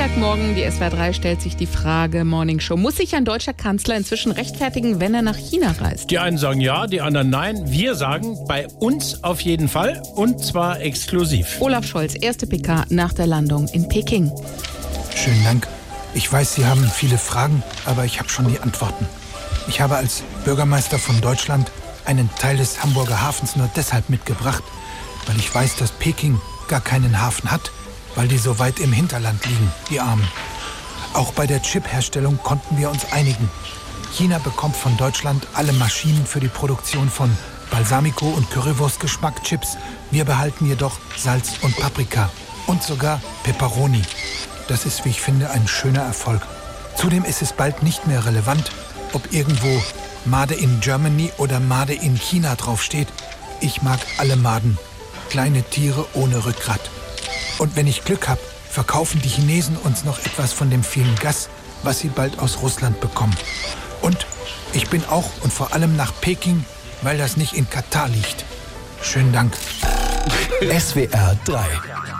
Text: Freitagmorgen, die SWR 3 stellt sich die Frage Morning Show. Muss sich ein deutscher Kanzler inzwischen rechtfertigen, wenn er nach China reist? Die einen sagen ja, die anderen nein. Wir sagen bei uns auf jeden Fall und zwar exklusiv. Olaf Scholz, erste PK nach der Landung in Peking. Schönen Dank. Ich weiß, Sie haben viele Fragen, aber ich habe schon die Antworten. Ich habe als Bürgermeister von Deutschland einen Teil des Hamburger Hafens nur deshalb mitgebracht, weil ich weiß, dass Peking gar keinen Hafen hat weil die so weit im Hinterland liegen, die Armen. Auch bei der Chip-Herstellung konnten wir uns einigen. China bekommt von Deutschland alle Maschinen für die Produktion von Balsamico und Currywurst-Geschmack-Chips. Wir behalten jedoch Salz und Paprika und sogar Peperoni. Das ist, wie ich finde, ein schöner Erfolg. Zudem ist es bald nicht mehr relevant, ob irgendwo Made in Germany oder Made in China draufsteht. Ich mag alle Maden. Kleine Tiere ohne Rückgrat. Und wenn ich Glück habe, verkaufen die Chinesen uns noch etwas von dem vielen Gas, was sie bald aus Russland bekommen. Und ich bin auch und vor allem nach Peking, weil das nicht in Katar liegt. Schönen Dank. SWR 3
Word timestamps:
Freitagmorgen, 0.00 0.54
die 0.54 0.62
SWR 0.62 0.88
3 0.88 1.12
stellt 1.12 1.42
sich 1.42 1.56
die 1.56 1.66
Frage 1.66 2.24
Morning 2.24 2.58
Show. 2.58 2.78
Muss 2.78 2.96
sich 2.96 3.14
ein 3.14 3.26
deutscher 3.26 3.52
Kanzler 3.52 3.98
inzwischen 3.98 4.32
rechtfertigen, 4.32 4.98
wenn 4.98 5.12
er 5.12 5.20
nach 5.20 5.36
China 5.36 5.74
reist? 5.78 6.10
Die 6.10 6.18
einen 6.18 6.38
sagen 6.38 6.62
ja, 6.62 6.86
die 6.86 7.02
anderen 7.02 7.28
nein. 7.28 7.70
Wir 7.70 7.94
sagen 7.94 8.38
bei 8.48 8.66
uns 8.78 9.22
auf 9.22 9.42
jeden 9.42 9.68
Fall 9.68 10.02
und 10.14 10.42
zwar 10.42 10.80
exklusiv. 10.80 11.58
Olaf 11.60 11.84
Scholz, 11.84 12.14
erste 12.18 12.46
PK 12.46 12.86
nach 12.88 13.12
der 13.12 13.26
Landung 13.26 13.68
in 13.74 13.88
Peking. 13.88 14.32
Schönen 15.14 15.44
Dank. 15.44 15.68
Ich 16.14 16.32
weiß, 16.32 16.54
Sie 16.54 16.64
haben 16.64 16.82
viele 16.82 17.18
Fragen, 17.18 17.62
aber 17.84 18.06
ich 18.06 18.20
habe 18.20 18.30
schon 18.30 18.48
die 18.48 18.58
Antworten. 18.58 19.06
Ich 19.68 19.82
habe 19.82 19.96
als 19.96 20.22
Bürgermeister 20.46 20.98
von 20.98 21.20
Deutschland 21.20 21.70
einen 22.06 22.30
Teil 22.38 22.56
des 22.56 22.82
Hamburger 22.82 23.20
Hafens 23.20 23.54
nur 23.54 23.68
deshalb 23.76 24.08
mitgebracht, 24.08 24.62
weil 25.26 25.36
ich 25.36 25.54
weiß, 25.54 25.76
dass 25.76 25.92
Peking 25.92 26.40
gar 26.68 26.80
keinen 26.80 27.20
Hafen 27.20 27.50
hat 27.50 27.70
weil 28.14 28.28
die 28.28 28.38
so 28.38 28.58
weit 28.58 28.80
im 28.80 28.92
Hinterland 28.92 29.44
liegen, 29.46 29.72
die 29.90 30.00
Armen. 30.00 30.26
Auch 31.12 31.32
bei 31.32 31.46
der 31.46 31.62
Chip-Herstellung 31.62 32.38
konnten 32.42 32.78
wir 32.78 32.90
uns 32.90 33.12
einigen. 33.12 33.50
China 34.12 34.38
bekommt 34.38 34.76
von 34.76 34.96
Deutschland 34.96 35.46
alle 35.54 35.72
Maschinen 35.72 36.26
für 36.26 36.40
die 36.40 36.48
Produktion 36.48 37.08
von 37.08 37.36
Balsamico 37.70 38.26
und 38.26 38.50
Currywurst-Geschmack-Chips. 38.50 39.76
Wir 40.10 40.24
behalten 40.24 40.66
jedoch 40.66 40.98
Salz 41.16 41.52
und 41.62 41.76
Paprika 41.76 42.30
und 42.66 42.82
sogar 42.82 43.20
Peperoni. 43.44 44.02
Das 44.68 44.86
ist, 44.86 45.04
wie 45.04 45.10
ich 45.10 45.20
finde, 45.20 45.50
ein 45.50 45.66
schöner 45.66 46.02
Erfolg. 46.02 46.42
Zudem 46.96 47.24
ist 47.24 47.42
es 47.42 47.52
bald 47.52 47.82
nicht 47.82 48.06
mehr 48.06 48.24
relevant, 48.24 48.70
ob 49.12 49.32
irgendwo 49.32 49.82
Made 50.24 50.54
in 50.54 50.80
Germany 50.80 51.32
oder 51.38 51.60
Made 51.60 51.94
in 51.94 52.16
China 52.16 52.54
draufsteht. 52.54 53.08
Ich 53.60 53.82
mag 53.82 53.98
alle 54.18 54.36
Maden. 54.36 54.78
Kleine 55.28 55.62
Tiere 55.62 56.06
ohne 56.14 56.44
Rückgrat. 56.44 56.90
Und 57.60 57.76
wenn 57.76 57.86
ich 57.86 58.04
Glück 58.06 58.26
habe, 58.26 58.40
verkaufen 58.70 59.20
die 59.20 59.28
Chinesen 59.28 59.76
uns 59.76 60.02
noch 60.04 60.18
etwas 60.20 60.54
von 60.54 60.70
dem 60.70 60.82
vielen 60.82 61.14
Gas, 61.16 61.50
was 61.82 61.98
sie 61.98 62.08
bald 62.08 62.38
aus 62.38 62.62
Russland 62.62 62.98
bekommen. 63.00 63.36
Und 64.00 64.26
ich 64.72 64.88
bin 64.88 65.04
auch 65.04 65.28
und 65.42 65.52
vor 65.52 65.74
allem 65.74 65.94
nach 65.94 66.10
Peking, 66.22 66.64
weil 67.02 67.18
das 67.18 67.36
nicht 67.36 67.52
in 67.52 67.68
Katar 67.68 68.08
liegt. 68.08 68.46
Schönen 69.02 69.34
Dank. 69.34 69.52
SWR 70.62 71.36
3 71.44 72.19